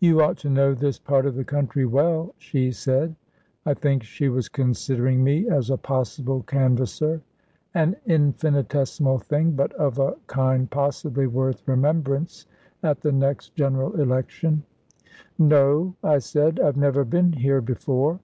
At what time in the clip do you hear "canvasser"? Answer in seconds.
6.42-7.22